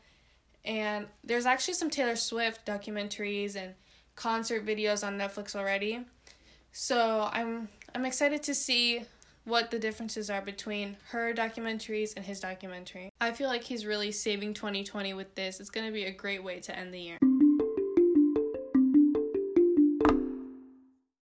And 0.63 1.07
there's 1.23 1.45
actually 1.45 1.73
some 1.73 1.89
Taylor 1.89 2.15
Swift 2.15 2.65
documentaries 2.65 3.55
and 3.55 3.73
concert 4.15 4.65
videos 4.65 5.05
on 5.05 5.17
Netflix 5.17 5.55
already. 5.55 6.05
So 6.71 7.29
I'm 7.31 7.69
I'm 7.93 8.05
excited 8.05 8.43
to 8.43 8.53
see 8.53 9.03
what 9.43 9.71
the 9.71 9.79
differences 9.79 10.29
are 10.29 10.41
between 10.41 10.97
her 11.09 11.33
documentaries 11.33 12.13
and 12.15 12.25
his 12.25 12.39
documentary. 12.39 13.09
I 13.19 13.31
feel 13.31 13.47
like 13.47 13.63
he's 13.63 13.85
really 13.85 14.11
saving 14.11 14.53
2020 14.53 15.13
with 15.13 15.33
this. 15.35 15.59
It's 15.59 15.71
going 15.71 15.87
to 15.87 15.91
be 15.91 16.03
a 16.03 16.11
great 16.11 16.43
way 16.43 16.59
to 16.59 16.77
end 16.77 16.93
the 16.93 16.99
year. 16.99 17.17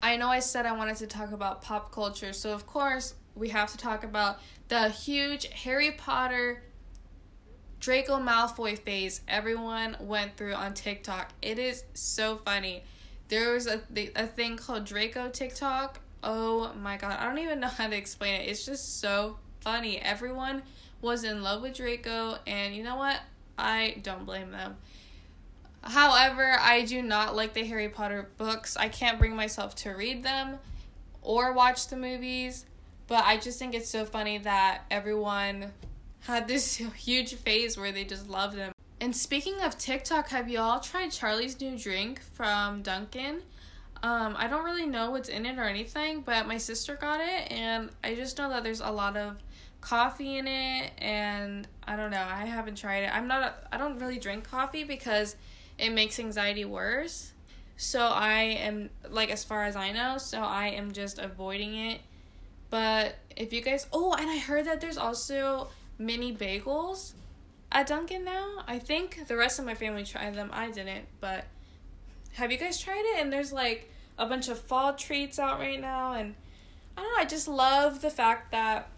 I 0.00 0.16
know 0.16 0.28
I 0.28 0.40
said 0.40 0.66
I 0.66 0.73
wanted 0.73 0.96
to 0.96 1.06
talk 1.06 1.32
about 1.32 1.62
pop 1.62 1.92
culture, 1.92 2.32
so 2.32 2.52
of 2.52 2.66
course, 2.66 3.14
we 3.37 3.50
have 3.50 3.71
to 3.71 3.76
talk 3.76 4.02
about 4.02 4.38
the 4.69 4.88
huge 4.88 5.47
Harry 5.52 5.93
Potter 5.93 6.62
Draco 7.78 8.19
Malfoy 8.19 8.78
phase 8.78 9.21
everyone 9.28 9.97
went 10.00 10.37
through 10.37 10.55
on 10.55 10.75
TikTok. 10.75 11.31
It 11.43 11.59
is 11.59 11.85
so 11.95 12.37
funny. 12.38 12.83
There 13.28 13.52
was 13.52 13.66
a, 13.66 13.81
a 14.16 14.26
thing 14.26 14.57
called 14.57 14.87
Draco 14.87 15.28
TikTok. 15.28 16.00
Oh 16.23 16.73
my 16.81 16.97
god, 16.97 17.19
I 17.21 17.25
don't 17.26 17.38
even 17.38 17.61
know 17.61 17.69
how 17.69 17.87
to 17.87 17.97
explain 17.97 18.40
it. 18.40 18.49
It's 18.49 18.64
just 18.64 19.00
so 19.00 19.37
funny. 19.61 19.99
Everyone 20.00 20.62
was 21.00 21.23
in 21.23 21.43
love 21.43 21.62
with 21.62 21.76
Draco, 21.76 22.38
and 22.47 22.75
you 22.75 22.83
know 22.83 22.97
what? 22.97 23.21
I 23.59 23.99
don't 24.02 24.25
blame 24.25 24.50
them. 24.50 24.76
However, 25.83 26.57
I 26.59 26.83
do 26.83 27.02
not 27.02 27.37
like 27.37 27.52
the 27.52 27.64
Harry 27.64 27.88
Potter 27.88 28.31
books. 28.38 28.76
I 28.76 28.88
can't 28.88 29.19
bring 29.19 29.37
myself 29.37 29.76
to 29.76 29.90
read 29.90 30.25
them 30.25 30.59
or 31.23 31.52
watch 31.52 31.88
the 31.88 31.97
movies. 31.97 32.66
But 33.08 33.25
I 33.25 33.36
just 33.36 33.58
think 33.58 33.75
it's 33.75 33.88
so 33.88 34.04
funny 34.04 34.38
that 34.38 34.82
everyone 34.90 35.72
had 36.20 36.48
this 36.48 36.76
huge 36.96 37.34
phase 37.34 37.76
where 37.76 37.92
they 37.92 38.04
just 38.04 38.28
loved 38.28 38.56
them. 38.56 38.72
And 39.00 39.14
speaking 39.14 39.60
of 39.62 39.76
TikTok, 39.78 40.28
have 40.30 40.48
y'all 40.48 40.80
tried 40.80 41.10
Charli's 41.10 41.60
new 41.60 41.78
drink 41.78 42.20
from 42.20 42.82
Dunkin'? 42.82 43.42
Um, 44.02 44.34
I 44.38 44.46
don't 44.46 44.64
really 44.64 44.86
know 44.86 45.10
what's 45.10 45.28
in 45.28 45.46
it 45.46 45.58
or 45.58 45.64
anything, 45.64 46.20
but 46.20 46.46
my 46.46 46.58
sister 46.58 46.96
got 46.96 47.20
it, 47.20 47.50
and 47.50 47.90
I 48.04 48.14
just 48.14 48.38
know 48.38 48.48
that 48.50 48.62
there's 48.62 48.80
a 48.80 48.90
lot 48.90 49.16
of 49.16 49.36
coffee 49.80 50.36
in 50.36 50.46
it, 50.46 50.92
and 50.98 51.66
I 51.86 51.96
don't 51.96 52.10
know. 52.10 52.26
I 52.28 52.44
haven't 52.44 52.76
tried 52.76 53.04
it. 53.04 53.14
I'm 53.14 53.26
not. 53.26 53.42
A, 53.42 53.75
I 53.75 53.78
don't 53.78 53.98
really 53.98 54.18
drink 54.18 54.48
coffee 54.48 54.84
because 54.84 55.36
it 55.78 55.90
makes 55.90 56.18
anxiety 56.18 56.64
worse. 56.64 57.32
So 57.76 58.00
I 58.00 58.40
am 58.40 58.90
like, 59.08 59.30
as 59.30 59.44
far 59.44 59.64
as 59.64 59.76
I 59.76 59.92
know, 59.92 60.18
so 60.18 60.40
I 60.40 60.68
am 60.68 60.92
just 60.92 61.18
avoiding 61.18 61.75
it 61.75 62.00
but 62.76 63.16
if 63.35 63.54
you 63.54 63.62
guys, 63.62 63.87
oh, 63.90 64.12
and 64.12 64.28
I 64.28 64.37
heard 64.37 64.66
that 64.66 64.83
there's 64.83 64.99
also 64.99 65.68
mini 65.97 66.30
bagels 66.30 67.14
at 67.73 67.87
Dunkin' 67.87 68.23
now. 68.23 68.64
I 68.68 68.78
think 68.78 69.28
the 69.28 69.37
rest 69.38 69.59
of 69.59 69.64
my 69.64 69.73
family 69.73 70.04
tried 70.04 70.35
them. 70.35 70.50
I 70.52 70.71
didn't, 70.71 71.06
but 71.18 71.47
have 72.35 72.52
you 72.52 72.59
guys 72.59 72.78
tried 72.78 73.02
it? 73.14 73.23
And 73.23 73.33
there's 73.33 73.50
like 73.50 73.90
a 74.18 74.26
bunch 74.26 74.50
of 74.50 74.61
fall 74.61 74.92
treats 74.92 75.38
out 75.38 75.59
right 75.59 75.80
now, 75.80 76.12
and 76.12 76.35
I 76.99 77.00
don't 77.00 77.16
know. 77.16 77.23
I 77.23 77.25
just 77.25 77.49
love 77.49 78.02
the 78.02 78.11
fact 78.11 78.52
that 78.52 78.90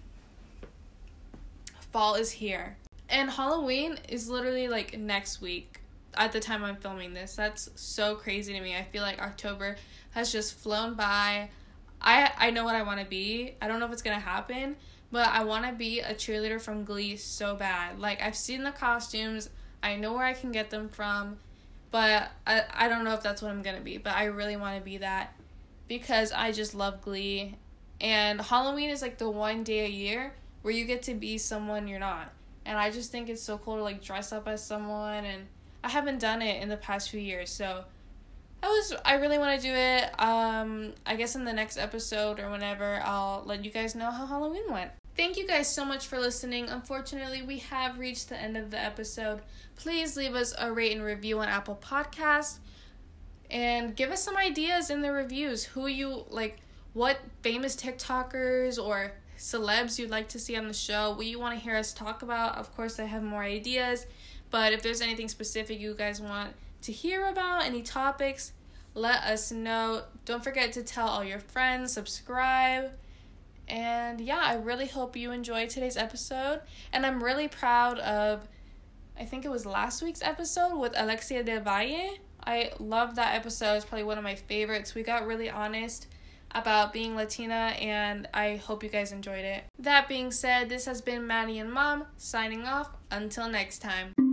fall 1.93 2.17
is 2.17 2.33
here, 2.33 2.79
and 3.09 3.31
Halloween 3.31 3.97
is 4.09 4.29
literally 4.29 4.67
like 4.67 4.99
next 4.99 5.41
week. 5.41 5.83
At 6.15 6.33
the 6.33 6.41
time 6.41 6.65
I'm 6.65 6.75
filming 6.75 7.15
this, 7.15 7.37
that's 7.37 7.71
so 7.77 8.17
crazy 8.17 8.55
to 8.55 8.61
me. 8.61 8.75
I 8.75 8.83
feel 8.83 9.03
like 9.03 9.23
October 9.23 9.77
has 10.11 10.33
just 10.33 10.59
flown 10.59 10.95
by. 10.95 11.51
I 12.01 12.31
I 12.39 12.51
know 12.51 12.65
what 12.65 12.75
I 12.75 12.83
want 12.83 13.01
to 13.01 13.07
be. 13.07 13.55
I 13.61 13.69
don't 13.69 13.81
know 13.81 13.87
if 13.87 13.93
it's 13.93 14.03
gonna 14.03 14.21
happen, 14.21 14.77
but 15.11 15.29
I 15.29 15.45
want 15.45 15.67
to 15.67 15.73
be 15.73 16.01
a 16.01 16.15
cheerleader 16.15 16.61
from 16.61 16.85
Glee 16.85 17.17
so 17.17 17.55
bad. 17.55 17.99
Like 17.99 18.23
I've 18.23 18.37
seen 18.37 18.63
the 18.63 18.73
costumes, 18.73 19.51
I 19.83 19.97
know 19.97 20.13
where 20.13 20.25
I 20.25 20.35
can 20.35 20.53
get 20.53 20.71
them 20.71 20.89
from, 20.89 21.39
but 21.91 22.31
I 22.47 22.63
I 22.73 22.89
don't 22.89 23.05
know 23.05 23.15
if 23.15 23.23
that's 23.23 23.43
what 23.43 23.51
I'm 23.51 23.63
gonna 23.63 23.81
be. 23.81 23.99
But 23.99 24.15
I 24.15 24.25
really 24.25 24.57
want 24.57 24.79
to 24.79 24.85
be 24.85 24.99
that 24.99 25.35
because 25.89 26.33
I 26.33 26.53
just 26.53 26.75
love 26.75 27.01
Glee, 27.03 27.57
and 28.01 28.41
Halloween 28.41 28.91
is 28.91 29.03
like 29.03 29.19
the 29.19 29.31
one 29.31 29.65
day 29.65 29.87
a 29.87 29.89
year 29.89 30.35
where 30.63 30.75
you 30.75 30.85
get 30.85 31.03
to 31.03 31.15
be 31.15 31.39
someone 31.39 31.89
you're 31.89 31.99
not, 31.99 32.33
and 32.67 32.79
I 32.79 32.91
just 32.91 33.11
think 33.11 33.29
it's 33.29 33.43
so 33.43 33.59
cool 33.59 33.77
to 33.77 33.83
like 33.83 34.03
dress 34.03 34.33
up 34.33 34.47
as 34.47 34.65
someone, 34.65 35.25
and 35.25 35.47
I 35.83 35.89
haven't 35.89 36.21
done 36.21 36.43
it 36.43 36.63
in 36.63 36.69
the 36.69 36.77
past 36.77 37.11
few 37.11 37.21
years, 37.21 37.51
so 37.51 37.85
I 38.63 38.67
was 38.67 38.95
I 39.05 39.15
really 39.15 39.39
want 39.39 39.61
to 39.61 39.67
do 39.67 39.73
it. 39.73 40.11
Um 40.21 40.95
I 41.07 41.17
guess 41.17 41.35
in 41.37 41.45
the 41.45 41.53
next 41.53 41.77
episode 41.77 42.41
or 42.41 42.51
whenever 42.51 43.01
I'll 43.05 43.43
let 43.47 43.65
you 43.65 43.71
guys 43.71 43.95
know 43.95 44.11
how 44.11 44.27
Halloween 44.27 44.71
went. 44.71 44.91
Thank 45.17 45.37
you 45.37 45.47
guys 45.47 45.69
so 45.69 45.85
much 45.85 46.07
for 46.07 46.19
listening. 46.21 46.69
Unfortunately, 46.69 47.43
we 47.43 47.59
have 47.59 47.99
reached 47.99 48.29
the 48.29 48.41
end 48.41 48.57
of 48.57 48.71
the 48.71 48.79
episode. 48.79 49.41
Please 49.75 50.17
leave 50.17 50.35
us 50.35 50.55
a 50.59 50.71
rate 50.71 50.93
and 50.93 51.05
review 51.05 51.41
on 51.41 51.49
Apple 51.49 51.79
Podcasts 51.83 52.59
and 53.51 53.97
give 53.97 54.11
us 54.11 54.23
some 54.23 54.37
ideas 54.37 54.91
in 54.91 55.03
the 55.03 55.11
reviews. 55.11 55.65
Who 55.65 55.87
you 55.87 56.25
like 56.31 56.59
what 56.93 57.19
famous 57.43 57.77
TikTokers 57.77 58.83
or 58.83 59.13
celebs 59.37 59.99
you'd 59.99 60.11
like 60.11 60.29
to 60.29 60.39
see 60.39 60.57
on 60.57 60.69
the 60.69 60.75
show, 60.75 61.13
what 61.13 61.27
you 61.27 61.39
want 61.39 61.59
to 61.59 61.61
hear 61.65 61.77
us 61.77 61.93
talk 61.93 62.23
about. 62.23 62.57
Of 62.57 62.75
course, 62.75 62.99
I 62.99 63.05
have 63.05 63.23
more 63.23 63.43
ideas, 63.43 64.07
but 64.51 64.73
if 64.73 64.83
there's 64.83 65.01
anything 65.01 65.29
specific 65.29 65.81
you 65.81 65.95
guys 65.95 66.21
want 66.21 66.55
to 66.83 66.93
hear 66.93 67.27
about, 67.27 67.65
any 67.65 67.83
topics, 67.83 68.53
let 68.95 69.23
us 69.23 69.53
know. 69.53 70.03
Don't 70.25 70.43
forget 70.43 70.73
to 70.73 70.83
tell 70.83 71.09
all 71.09 71.25
your 71.25 71.41
friends, 71.41 71.93
subscribe. 71.93 72.93
And 73.69 74.21
yeah, 74.21 74.41
I 74.43 74.55
really 74.55 74.87
hope 74.87 75.17
you 75.17 75.31
enjoyed 75.31 75.71
today's 75.71 75.97
episode. 75.97 76.61
And 76.93 77.05
I'm 77.05 77.23
really 77.23 77.49
proud 77.49 77.99
of, 77.99 78.49
I 79.19 79.25
think 79.25 79.45
it 79.45 79.51
was 79.51 79.67
last 79.67 80.03
week's 80.03 80.23
episode 80.23 80.79
with 80.79 80.95
Alexia 80.97 81.43
Del 81.43 81.61
Valle. 81.61 82.17
I 82.47 82.73
love 82.79 83.17
that 83.17 83.35
episode. 83.35 83.75
It's 83.75 83.85
probably 83.85 84.05
one 84.05 84.17
of 84.17 84.25
my 84.25 84.37
favorites. 84.37 84.95
We 84.95 85.03
got 85.03 85.27
really 85.27 85.51
honest 85.51 86.07
about 86.53 86.95
being 86.95 87.15
Latina, 87.15 87.75
and 87.79 88.27
I 88.33 88.57
hope 88.57 88.83
you 88.83 88.89
guys 88.89 89.13
enjoyed 89.13 89.45
it. 89.45 89.65
That 89.79 90.09
being 90.09 90.31
said, 90.31 90.71
this 90.71 90.87
has 90.87 91.03
been 91.03 91.27
Maddie 91.27 91.59
and 91.59 91.71
Mom 91.71 92.07
signing 92.17 92.65
off. 92.65 92.89
Until 93.11 93.49
next 93.49 93.81
time. 93.81 94.28